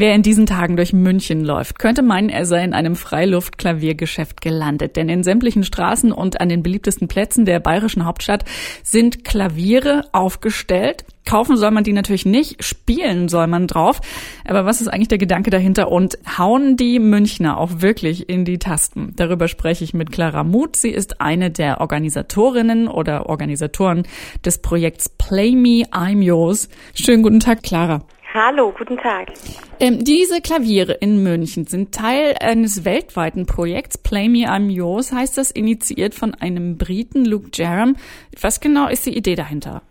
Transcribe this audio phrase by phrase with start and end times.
[0.00, 4.94] Wer in diesen Tagen durch München läuft, könnte meinen, er sei in einem Freiluftklaviergeschäft gelandet.
[4.94, 8.44] Denn in sämtlichen Straßen und an den beliebtesten Plätzen der bayerischen Hauptstadt
[8.84, 11.04] sind Klaviere aufgestellt.
[11.26, 14.00] Kaufen soll man die natürlich nicht, spielen soll man drauf.
[14.44, 18.60] Aber was ist eigentlich der Gedanke dahinter und hauen die Münchner auch wirklich in die
[18.60, 19.14] Tasten?
[19.16, 20.76] Darüber spreche ich mit Clara Muth.
[20.76, 24.04] Sie ist eine der Organisatorinnen oder Organisatoren
[24.44, 26.68] des Projekts Play Me, I'm Yours.
[26.94, 28.04] Schönen guten Tag, Clara.
[28.40, 29.32] Hallo, guten Tag.
[29.80, 33.98] Ähm, diese Klaviere in München sind Teil eines weltweiten Projekts.
[33.98, 37.96] Play Me I'm Yours heißt das, initiiert von einem Briten, Luke Jerram.
[38.40, 39.82] Was genau ist die Idee dahinter?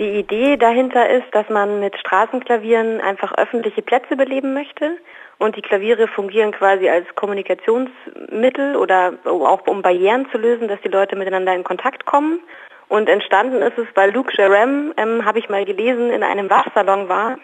[0.00, 4.98] Die Idee dahinter ist, dass man mit Straßenklavieren einfach öffentliche Plätze beleben möchte.
[5.38, 10.88] Und die Klaviere fungieren quasi als Kommunikationsmittel oder auch um Barrieren zu lösen, dass die
[10.88, 12.40] Leute miteinander in Kontakt kommen.
[12.88, 17.08] Und entstanden ist es, weil Luke Jerem, ähm, habe ich mal gelesen, in einem Waschsalon
[17.08, 17.38] war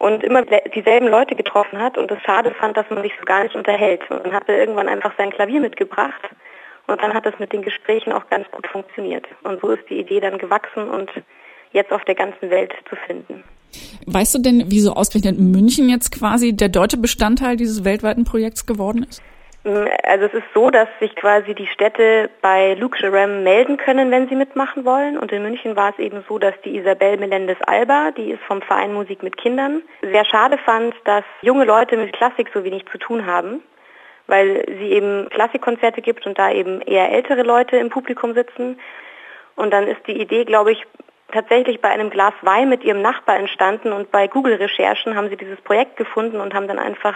[0.00, 0.42] und immer
[0.74, 4.00] dieselben Leute getroffen hat und es schade fand, dass man sich so gar nicht unterhält.
[4.10, 6.22] Und dann hat er irgendwann einfach sein Klavier mitgebracht
[6.86, 9.26] und dann hat es mit den Gesprächen auch ganz gut funktioniert.
[9.42, 11.10] Und so ist die Idee dann gewachsen und
[11.72, 13.44] jetzt auf der ganzen Welt zu finden.
[14.06, 19.06] Weißt du denn, wieso ausgerechnet München jetzt quasi der deutsche Bestandteil dieses weltweiten Projekts geworden
[19.06, 19.22] ist?
[19.62, 24.34] Also es ist so, dass sich quasi die Städte bei Luke melden können, wenn sie
[24.34, 25.18] mitmachen wollen.
[25.18, 28.94] Und in München war es eben so, dass die Isabel Melendez-Alba, die ist vom Verein
[28.94, 33.26] Musik mit Kindern, sehr schade fand, dass junge Leute mit Klassik so wenig zu tun
[33.26, 33.62] haben,
[34.28, 38.80] weil sie eben Klassikkonzerte gibt und da eben eher ältere Leute im Publikum sitzen.
[39.56, 40.86] Und dann ist die Idee, glaube ich,
[41.32, 45.60] tatsächlich bei einem Glas Wein mit ihrem Nachbar entstanden und bei Google-Recherchen haben sie dieses
[45.60, 47.14] Projekt gefunden und haben dann einfach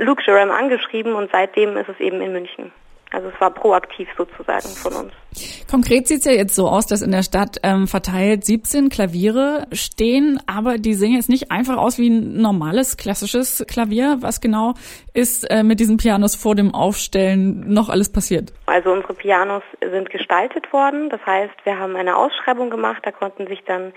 [0.00, 2.72] Luke Jerem angeschrieben und seitdem ist es eben in München.
[3.12, 5.12] Also es war proaktiv sozusagen von uns.
[5.68, 9.66] Konkret sieht es ja jetzt so aus, dass in der Stadt ähm, verteilt 17 Klaviere
[9.72, 14.18] stehen, aber die sehen jetzt nicht einfach aus wie ein normales, klassisches Klavier.
[14.20, 14.74] Was genau
[15.12, 18.52] ist äh, mit diesen Pianos vor dem Aufstellen noch alles passiert?
[18.66, 21.10] Also unsere Pianos sind gestaltet worden.
[21.10, 23.92] Das heißt, wir haben eine Ausschreibung gemacht, da konnten sich dann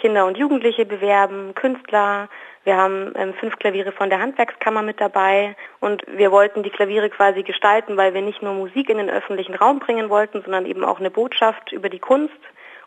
[0.00, 2.28] Kinder und Jugendliche bewerben, Künstler,
[2.68, 5.56] wir haben ähm, fünf Klaviere von der Handwerkskammer mit dabei.
[5.80, 9.54] Und wir wollten die Klaviere quasi gestalten, weil wir nicht nur Musik in den öffentlichen
[9.54, 12.36] Raum bringen wollten, sondern eben auch eine Botschaft über die Kunst.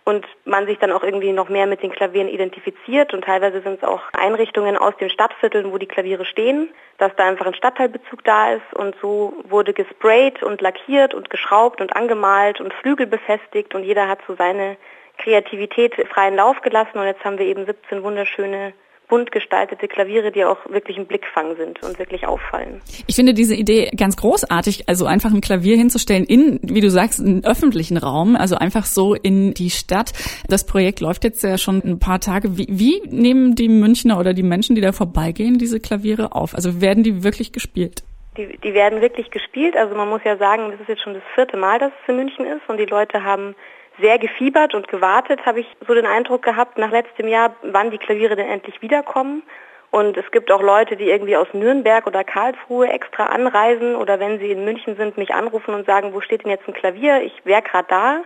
[0.04, 3.12] Und man sich dann auch irgendwie noch mehr mit den Klavieren identifiziert.
[3.12, 6.70] Und teilweise sind es auch Einrichtungen aus den Stadtvierteln, wo die Klaviere stehen,
[7.00, 8.74] dass da einfach ein Stadtteilbezug da ist.
[8.76, 13.74] Und so wurde gesprayt und lackiert und geschraubt und angemalt und Flügel befestigt.
[13.74, 14.78] Und jeder hat so seine
[15.18, 18.74] Kreativität freien Lauf gelassen und jetzt haben wir eben 17 wunderschöne
[19.12, 22.82] bunt gestaltete Klaviere, die auch wirklich ein Blickfang sind und wirklich auffallen.
[23.08, 27.20] Ich finde diese Idee ganz großartig, also einfach ein Klavier hinzustellen in, wie du sagst,
[27.20, 30.14] einen öffentlichen Raum, also einfach so in die Stadt.
[30.48, 32.58] Das Projekt läuft jetzt ja schon ein paar Tage.
[32.58, 36.56] Wie, wie nehmen die Münchner oder die Menschen, die da vorbeigehen, diese Klaviere auf?
[36.56, 38.04] Also werden die wirklich gespielt?
[38.38, 39.76] Die, die werden wirklich gespielt.
[39.76, 42.16] Also man muss ja sagen, das ist jetzt schon das vierte Mal, dass es in
[42.16, 43.56] München ist und die Leute haben
[44.00, 47.98] sehr gefiebert und gewartet, habe ich so den Eindruck gehabt, nach letztem Jahr, wann die
[47.98, 49.44] Klaviere denn endlich wiederkommen.
[49.92, 54.40] Und es gibt auch Leute, die irgendwie aus Nürnberg oder Karlsruhe extra anreisen oder wenn
[54.40, 57.22] sie in München sind, mich anrufen und sagen, wo steht denn jetzt ein Klavier?
[57.22, 58.22] Ich wäre gerade da.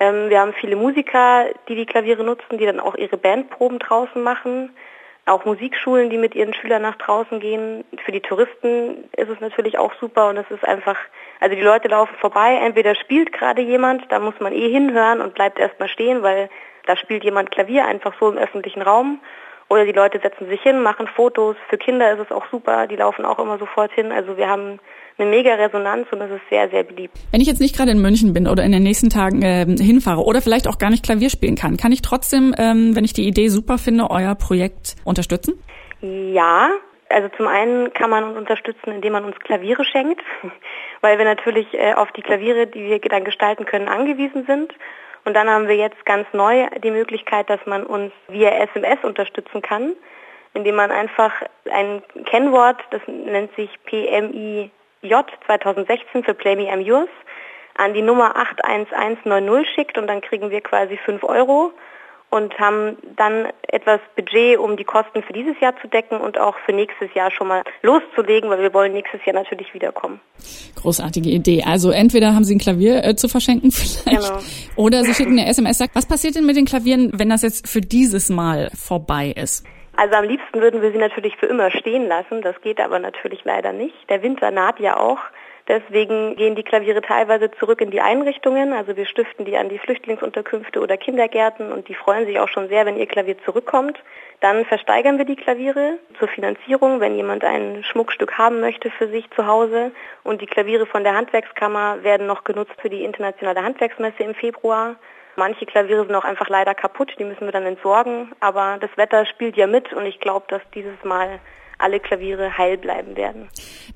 [0.00, 4.22] Ähm, wir haben viele Musiker, die die Klaviere nutzen, die dann auch ihre Bandproben draußen
[4.22, 4.70] machen
[5.28, 7.84] auch Musikschulen, die mit ihren Schülern nach draußen gehen.
[8.04, 10.96] Für die Touristen ist es natürlich auch super und es ist einfach,
[11.40, 15.34] also die Leute laufen vorbei, entweder spielt gerade jemand, da muss man eh hinhören und
[15.34, 16.48] bleibt erstmal stehen, weil
[16.86, 19.20] da spielt jemand Klavier einfach so im öffentlichen Raum.
[19.70, 21.54] Oder die Leute setzen sich hin, machen Fotos.
[21.68, 24.12] Für Kinder ist es auch super, die laufen auch immer sofort hin.
[24.12, 24.80] Also wir haben
[25.18, 27.14] eine mega Resonanz und es ist sehr, sehr beliebt.
[27.32, 30.24] Wenn ich jetzt nicht gerade in München bin oder in den nächsten Tagen äh, hinfahre
[30.24, 33.26] oder vielleicht auch gar nicht Klavier spielen kann, kann ich trotzdem, ähm, wenn ich die
[33.28, 35.62] Idee super finde, euer Projekt unterstützen?
[36.00, 36.70] Ja,
[37.08, 40.22] also zum einen kann man uns unterstützen, indem man uns Klaviere schenkt,
[41.00, 44.74] weil wir natürlich äh, auf die Klaviere, die wir dann gestalten können, angewiesen sind.
[45.24, 49.62] Und dann haben wir jetzt ganz neu die Möglichkeit, dass man uns via SMS unterstützen
[49.62, 49.94] kann,
[50.54, 51.32] indem man einfach
[51.70, 54.70] ein Kennwort, das nennt sich PMI
[55.02, 57.10] J 2016 für Play Me I'm Yours
[57.78, 61.72] an die Nummer 81190 schickt und dann kriegen wir quasi 5 Euro
[62.30, 66.54] und haben dann etwas Budget, um die Kosten für dieses Jahr zu decken und auch
[66.66, 70.20] für nächstes Jahr schon mal loszulegen, weil wir wollen nächstes Jahr natürlich wiederkommen.
[70.76, 71.64] Großartige Idee.
[71.66, 74.40] Also entweder haben Sie ein Klavier äh, zu verschenken vielleicht genau.
[74.76, 75.78] oder Sie schicken eine SMS.
[75.78, 79.64] Sagt, was passiert denn mit den Klavieren, wenn das jetzt für dieses Mal vorbei ist?
[79.96, 82.40] Also am liebsten würden wir sie natürlich für immer stehen lassen.
[82.42, 83.96] Das geht aber natürlich leider nicht.
[84.08, 85.18] Der Winter naht ja auch.
[85.68, 88.72] Deswegen gehen die Klaviere teilweise zurück in die Einrichtungen.
[88.72, 92.68] Also wir stiften die an die Flüchtlingsunterkünfte oder Kindergärten und die freuen sich auch schon
[92.68, 93.98] sehr, wenn ihr Klavier zurückkommt.
[94.40, 99.28] Dann versteigern wir die Klaviere zur Finanzierung, wenn jemand ein Schmuckstück haben möchte für sich
[99.32, 99.92] zu Hause.
[100.24, 104.96] Und die Klaviere von der Handwerkskammer werden noch genutzt für die internationale Handwerksmesse im Februar.
[105.36, 108.32] Manche Klaviere sind auch einfach leider kaputt, die müssen wir dann entsorgen.
[108.40, 111.40] Aber das Wetter spielt ja mit und ich glaube, dass dieses Mal
[111.78, 113.48] alle Klaviere heil bleiben werden.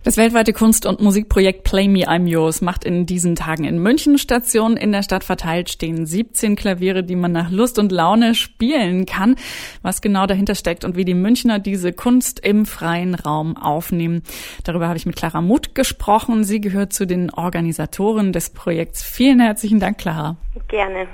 [0.04, 4.18] Das weltweite Kunst- und Musikprojekt Play Me I'm Yours macht in diesen Tagen in München
[4.18, 4.76] Station.
[4.76, 9.36] In der Stadt verteilt stehen 17 Klaviere, die man nach Lust und Laune spielen kann.
[9.82, 14.22] Was genau dahinter steckt und wie die Münchner diese Kunst im freien Raum aufnehmen.
[14.64, 16.44] Darüber habe ich mit Clara Muth gesprochen.
[16.44, 19.02] Sie gehört zu den Organisatoren des Projekts.
[19.02, 20.36] Vielen herzlichen Dank, Clara.
[20.68, 21.06] Gerne.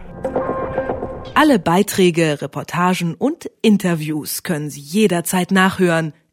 [1.34, 6.12] Alle Beiträge, Reportagen und Interviews können Sie jederzeit nachhören